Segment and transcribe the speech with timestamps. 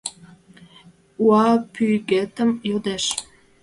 [1.25, 3.05] Уа пӱгетым йодеш.